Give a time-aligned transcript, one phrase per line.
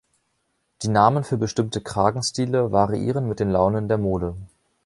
[0.81, 4.35] Die Namen für bestimmte Kragenstile variieren mit den Launen der Mode.